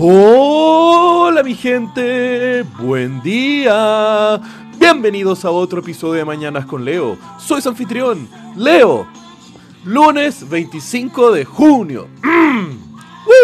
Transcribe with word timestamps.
Hola 0.00 1.42
mi 1.42 1.56
gente, 1.56 2.62
buen 2.80 3.20
día. 3.20 4.40
Bienvenidos 4.78 5.44
a 5.44 5.50
otro 5.50 5.80
episodio 5.80 6.20
de 6.20 6.24
Mañanas 6.24 6.66
con 6.66 6.84
Leo. 6.84 7.18
Soy 7.40 7.60
su 7.60 7.68
anfitrión, 7.68 8.28
Leo. 8.54 9.08
Lunes 9.82 10.48
25 10.48 11.32
de 11.32 11.44
junio. 11.44 12.06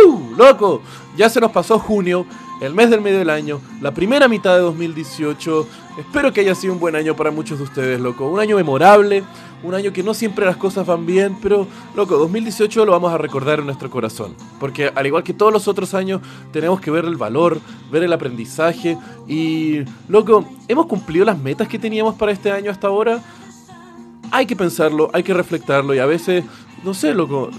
¡Woo! 0.05 0.35
¡Loco! 0.37 0.83
Ya 1.17 1.29
se 1.29 1.41
nos 1.41 1.53
pasó 1.53 1.79
junio, 1.79 2.27
el 2.61 2.75
mes 2.75 2.91
del 2.91 3.01
medio 3.01 3.19
del 3.19 3.31
año, 3.31 3.61
la 3.81 3.93
primera 3.93 4.29
mitad 4.29 4.55
de 4.55 4.61
2018. 4.61 5.67
Espero 5.99 6.33
que 6.33 6.41
haya 6.41 6.55
sido 6.55 6.73
un 6.73 6.81
buen 6.81 6.97
año 6.97 7.15
para 7.15 7.31
muchos 7.31 7.59
de 7.59 7.65
ustedes, 7.65 8.01
loco. 8.01 8.27
Un 8.27 8.41
año 8.41 8.57
memorable, 8.57 9.23
un 9.63 9.75
año 9.75 9.93
que 9.93 10.03
no 10.03 10.13
siempre 10.13 10.45
las 10.45 10.57
cosas 10.57 10.87
van 10.87 11.07
bien, 11.07 11.37
pero, 11.41 11.67
loco, 11.95 12.17
2018 12.17 12.85
lo 12.85 12.93
vamos 12.93 13.13
a 13.13 13.19
recordar 13.19 13.61
en 13.61 13.67
nuestro 13.67 13.91
corazón. 13.91 14.35
Porque 14.59 14.91
al 14.95 15.07
igual 15.07 15.23
que 15.23 15.33
todos 15.33 15.53
los 15.53 15.69
otros 15.69 15.95
años, 15.95 16.21
tenemos 16.53 16.81
que 16.81 16.91
ver 16.91 17.05
el 17.05 17.17
valor, 17.17 17.61
ver 17.91 18.03
el 18.03 18.13
aprendizaje 18.13 18.99
y, 19.27 19.85
loco, 20.09 20.45
¿hemos 20.69 20.87
cumplido 20.87 21.25
las 21.25 21.39
metas 21.39 21.69
que 21.69 21.79
teníamos 21.79 22.15
para 22.15 22.33
este 22.33 22.51
año 22.51 22.71
hasta 22.71 22.89
ahora? 22.89 23.23
Hay 24.31 24.47
que 24.47 24.57
pensarlo, 24.57 25.11
hay 25.13 25.23
que 25.23 25.33
reflectarlo 25.33 25.95
y 25.95 25.99
a 25.99 26.07
veces, 26.07 26.45
no 26.85 26.95
sé, 26.95 27.15
loco, 27.15 27.51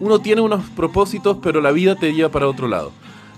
uno 0.00 0.18
tiene 0.18 0.40
unos 0.40 0.64
propósitos, 0.70 1.38
pero 1.40 1.60
la 1.60 1.70
vida 1.70 1.94
te 1.94 2.12
lleva 2.12 2.30
para 2.30 2.48
otro 2.48 2.66
lado. 2.66 2.92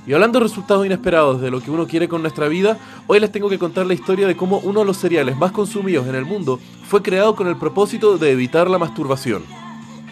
Y 0.07 0.13
hablando 0.13 0.39
de 0.39 0.45
resultados 0.45 0.85
inesperados 0.85 1.41
de 1.41 1.51
lo 1.51 1.61
que 1.61 1.71
uno 1.71 1.87
quiere 1.87 2.09
con 2.09 2.23
nuestra 2.23 2.49
vida, 2.49 2.79
hoy 3.07 3.21
les 3.21 3.33
tengo 3.33 3.49
que 3.49 3.59
contar 3.59 3.87
la 3.87 3.95
historia 3.95 4.27
de 4.27 4.37
cómo 4.37 4.59
uno 4.59 4.81
de 4.81 4.87
los 4.87 4.99
cereales 4.99 5.37
más 5.37 5.53
consumidos 5.53 6.07
en 6.07 6.15
el 6.15 6.25
mundo 6.25 6.61
fue 6.89 7.03
creado 7.03 7.35
con 7.35 7.47
el 7.47 7.57
propósito 7.57 8.19
de 8.19 8.31
evitar 8.33 8.69
la 8.69 8.79
masturbación. 8.79 9.43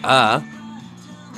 Ah, 0.01 0.41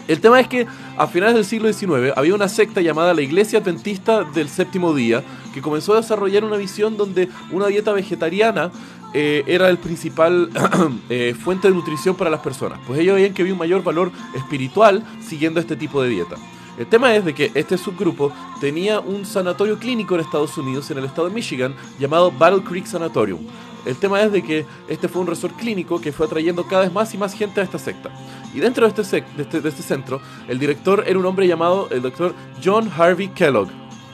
el 0.07 0.21
tema 0.21 0.39
es 0.39 0.47
que 0.47 0.67
a 0.97 1.07
finales 1.07 1.35
del 1.35 1.45
siglo 1.45 1.71
XIX 1.71 2.13
había 2.15 2.35
una 2.35 2.47
secta 2.47 2.79
llamada 2.81 3.13
la 3.13 3.21
Iglesia 3.21 3.59
Adventista 3.59 4.23
del 4.23 4.49
Séptimo 4.49 4.93
Día 4.93 5.23
que 5.53 5.61
comenzó 5.61 5.93
a 5.93 5.97
desarrollar 5.97 6.43
una 6.43 6.57
visión 6.57 6.95
donde 6.95 7.29
una 7.51 7.67
dieta 7.67 7.91
vegetariana 7.91 8.71
eh, 9.17 9.45
era 9.47 9.69
el 9.69 9.77
principal 9.77 10.49
eh, 11.09 11.33
fuente 11.41 11.69
de 11.69 11.73
nutrición 11.73 12.15
para 12.15 12.29
las 12.29 12.41
personas. 12.41 12.79
Pues 12.85 12.99
ellos 12.99 13.15
veían 13.15 13.33
que 13.33 13.43
había 13.43 13.53
un 13.53 13.59
mayor 13.59 13.81
valor 13.81 14.11
espiritual 14.35 15.05
siguiendo 15.25 15.61
este 15.61 15.77
tipo 15.77 16.03
de 16.03 16.09
dieta. 16.09 16.35
El 16.77 16.87
tema 16.87 17.15
es 17.15 17.23
de 17.23 17.33
que 17.33 17.49
este 17.53 17.77
subgrupo 17.77 18.33
tenía 18.59 18.99
un 18.99 19.25
sanatorio 19.25 19.79
clínico 19.79 20.15
en 20.15 20.19
Estados 20.21 20.57
Unidos, 20.57 20.91
en 20.91 20.97
el 20.97 21.05
estado 21.05 21.29
de 21.29 21.33
Michigan, 21.33 21.73
llamado 21.97 22.29
Battle 22.29 22.61
Creek 22.65 22.85
Sanatorium. 22.85 23.39
El 23.85 23.95
tema 23.95 24.21
es 24.21 24.33
de 24.33 24.43
que 24.43 24.65
este 24.89 25.07
fue 25.07 25.21
un 25.21 25.27
resort 25.27 25.55
clínico 25.55 26.01
que 26.01 26.11
fue 26.11 26.25
atrayendo 26.25 26.65
cada 26.67 26.81
vez 26.81 26.91
más 26.91 27.13
y 27.13 27.17
más 27.17 27.33
gente 27.33 27.61
a 27.61 27.63
esta 27.63 27.79
secta. 27.79 28.09
Y 28.53 28.59
dentro 28.59 28.85
de 28.85 29.01
este, 29.01 29.23
este, 29.37 29.61
de 29.61 29.69
este 29.69 29.81
centro, 29.81 30.19
el 30.49 30.59
director 30.59 31.05
era 31.07 31.17
un 31.17 31.25
hombre 31.25 31.47
llamado 31.47 31.87
el 31.89 32.01
doctor 32.01 32.35
John 32.61 32.91
Harvey 32.93 33.29
Kellogg. 33.29 33.69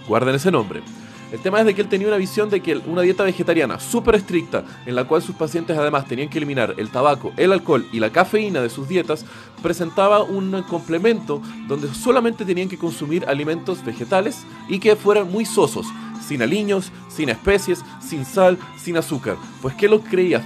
Guarden 0.08 0.36
ese 0.36 0.52
nombre. 0.52 0.84
El 1.32 1.40
tema 1.40 1.60
es 1.60 1.66
de 1.66 1.74
que 1.74 1.82
él 1.82 1.88
tenía 1.88 2.10
una 2.10 2.18
visión 2.18 2.50
de 2.50 2.62
que 2.62 2.76
una 2.76 3.04
dieta 3.04 3.24
vegetariana 3.24 3.80
súper 3.80 4.16
estricta, 4.16 4.66
en 4.86 4.96
la 4.96 5.06
cual 5.06 5.22
sus 5.22 5.36
pacientes 5.36 5.78
además 5.78 6.06
tenían 6.06 6.30
que 6.30 6.38
eliminar 6.38 6.76
el 6.78 6.90
tabaco, 6.90 7.32
el 7.38 7.54
alcohol 7.54 7.88
y 7.94 8.00
la 8.00 8.12
cafeína 8.12 8.62
de 8.62 8.70
sus 8.70 8.90
dietas, 8.90 9.26
presentaba 9.64 10.24
un 10.24 10.62
complemento 10.64 11.42
donde 11.68 11.94
solamente 11.94 12.44
tenían 12.44 12.68
que 12.68 12.78
consumir 12.78 13.26
alimentos 13.28 13.84
vegetales 13.86 14.46
y 14.68 14.80
que 14.80 14.98
fueran 14.98 15.32
muy 15.32 15.46
sosos, 15.46 15.88
sin 16.22 16.42
aliños, 16.42 16.92
sin 17.08 17.30
especies, 17.30 17.82
sin 18.02 18.26
sal, 18.26 18.58
sin 18.78 18.98
azúcar. 18.98 19.38
Pues 19.62 19.74
que 19.76 19.88
lo 19.88 20.02
creía 20.02 20.44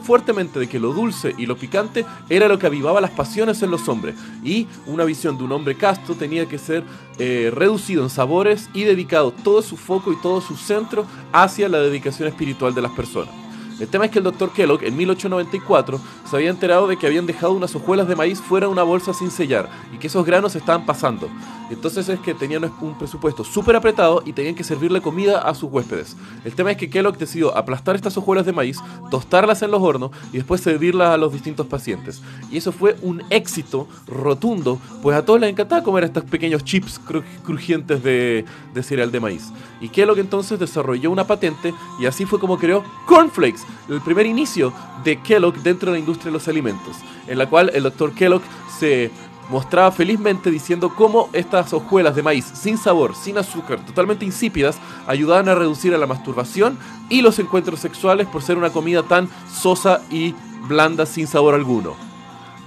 fuertemente 0.00 0.58
de 0.58 0.68
que 0.68 0.78
lo 0.78 0.92
dulce 0.92 1.34
y 1.38 1.46
lo 1.46 1.56
picante 1.56 2.04
era 2.28 2.48
lo 2.48 2.58
que 2.58 2.66
avivaba 2.66 3.00
las 3.00 3.10
pasiones 3.10 3.62
en 3.62 3.70
los 3.70 3.88
hombres 3.88 4.14
y 4.44 4.66
una 4.86 5.04
visión 5.04 5.38
de 5.38 5.44
un 5.44 5.52
hombre 5.52 5.76
casto 5.76 6.14
tenía 6.14 6.46
que 6.46 6.58
ser 6.58 6.84
eh, 7.18 7.50
reducido 7.54 8.02
en 8.02 8.10
sabores 8.10 8.68
y 8.74 8.84
dedicado 8.84 9.32
todo 9.32 9.62
su 9.62 9.76
foco 9.76 10.12
y 10.12 10.16
todo 10.16 10.40
su 10.40 10.56
centro 10.56 11.06
hacia 11.32 11.68
la 11.68 11.78
dedicación 11.78 12.28
espiritual 12.28 12.74
de 12.74 12.82
las 12.82 12.92
personas. 12.92 13.34
El 13.80 13.88
tema 13.88 14.04
es 14.04 14.10
que 14.10 14.18
el 14.18 14.24
doctor 14.24 14.52
Kellogg 14.52 14.84
en 14.84 14.94
1894 14.94 16.00
se 16.28 16.36
había 16.36 16.50
enterado 16.50 16.86
de 16.86 16.98
que 16.98 17.06
habían 17.06 17.24
dejado 17.24 17.54
unas 17.54 17.74
hojuelas 17.74 18.06
de 18.06 18.14
maíz 18.14 18.38
fuera 18.38 18.66
de 18.66 18.72
una 18.72 18.82
bolsa 18.82 19.14
sin 19.14 19.30
sellar 19.30 19.70
y 19.92 19.96
que 19.96 20.08
esos 20.08 20.26
granos 20.26 20.54
estaban 20.54 20.84
pasando. 20.84 21.30
Entonces 21.70 22.08
es 22.08 22.18
que 22.20 22.34
tenían 22.34 22.70
un 22.80 22.98
presupuesto 22.98 23.44
súper 23.44 23.76
apretado 23.76 24.22
y 24.26 24.32
tenían 24.32 24.54
que 24.54 24.64
servirle 24.64 25.00
comida 25.00 25.40
a 25.40 25.54
sus 25.54 25.70
huéspedes. 25.70 26.16
El 26.44 26.54
tema 26.54 26.72
es 26.72 26.76
que 26.76 26.90
Kellogg 26.90 27.16
decidió 27.16 27.56
aplastar 27.56 27.94
estas 27.94 28.16
hojuelas 28.16 28.44
de 28.44 28.52
maíz, 28.52 28.78
tostarlas 29.10 29.62
en 29.62 29.70
los 29.70 29.80
hornos 29.80 30.10
y 30.32 30.38
después 30.38 30.60
servirlas 30.60 31.14
a 31.14 31.16
los 31.16 31.32
distintos 31.32 31.66
pacientes. 31.66 32.22
Y 32.50 32.56
eso 32.56 32.72
fue 32.72 32.96
un 33.02 33.22
éxito 33.30 33.88
rotundo, 34.06 34.80
pues 35.00 35.16
a 35.16 35.24
todos 35.24 35.40
les 35.40 35.50
encantaba 35.50 35.84
comer 35.84 36.04
estos 36.04 36.24
pequeños 36.24 36.64
chips 36.64 37.00
crujientes 37.44 38.02
de, 38.02 38.44
de 38.74 38.82
cereal 38.82 39.12
de 39.12 39.20
maíz. 39.20 39.52
Y 39.80 39.88
Kellogg 39.88 40.18
entonces 40.18 40.58
desarrolló 40.58 41.10
una 41.10 41.26
patente 41.26 41.72
y 42.00 42.06
así 42.06 42.26
fue 42.26 42.40
como 42.40 42.58
creó 42.58 42.82
Cornflakes, 43.06 43.60
el 43.88 44.00
primer 44.00 44.26
inicio 44.26 44.72
de 45.04 45.20
Kellogg 45.20 45.56
dentro 45.62 45.90
de 45.90 45.98
la 45.98 46.00
industria 46.00 46.26
de 46.26 46.38
los 46.38 46.48
alimentos, 46.48 46.96
en 47.26 47.38
la 47.38 47.48
cual 47.48 47.70
el 47.72 47.84
doctor 47.84 48.12
Kellogg 48.12 48.42
se 48.78 49.10
mostraba 49.50 49.90
felizmente 49.90 50.50
diciendo 50.50 50.94
cómo 50.94 51.28
estas 51.32 51.72
hojuelas 51.72 52.14
de 52.14 52.22
maíz 52.22 52.44
sin 52.54 52.78
sabor, 52.78 53.14
sin 53.14 53.36
azúcar, 53.36 53.84
totalmente 53.84 54.24
insípidas, 54.24 54.78
ayudaban 55.06 55.48
a 55.48 55.54
reducir 55.54 55.92
a 55.94 55.98
la 55.98 56.06
masturbación 56.06 56.78
y 57.08 57.20
los 57.20 57.38
encuentros 57.38 57.80
sexuales 57.80 58.26
por 58.28 58.42
ser 58.42 58.56
una 58.56 58.70
comida 58.70 59.02
tan 59.02 59.28
sosa 59.52 60.00
y 60.10 60.34
blanda 60.68 61.04
sin 61.04 61.26
sabor 61.26 61.54
alguno. 61.54 61.94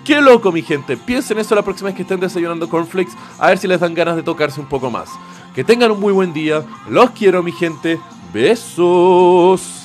¡Qué 0.03 0.21
loco, 0.21 0.51
mi 0.51 0.61
gente! 0.61 0.97
Piensen 0.97 1.39
eso 1.39 1.55
la 1.55 1.61
próxima 1.61 1.87
vez 1.87 1.95
que 1.95 2.01
estén 2.01 2.19
desayunando 2.19 2.67
cornflakes, 2.67 3.13
a 3.39 3.47
ver 3.47 3.57
si 3.57 3.67
les 3.67 3.79
dan 3.79 3.93
ganas 3.93 4.17
de 4.17 4.23
tocarse 4.23 4.59
un 4.59 4.67
poco 4.67 4.91
más. 4.91 5.09
Que 5.55 5.63
tengan 5.63 5.91
un 5.91 6.01
muy 6.01 6.11
buen 6.11 6.33
día, 6.33 6.65
los 6.89 7.11
quiero, 7.11 7.41
mi 7.41 7.53
gente. 7.53 7.99
Besos. 8.33 9.82